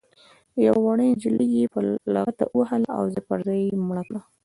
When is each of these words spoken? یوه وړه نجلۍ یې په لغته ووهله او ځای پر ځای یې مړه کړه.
یوه 0.65 0.79
وړه 0.85 1.05
نجلۍ 1.11 1.49
یې 1.57 1.65
په 1.73 1.79
لغته 2.15 2.43
ووهله 2.47 2.89
او 2.97 3.03
ځای 3.13 3.23
پر 3.27 3.39
ځای 3.47 3.59
یې 3.67 3.75
مړه 3.87 4.03
کړه. 4.07 4.21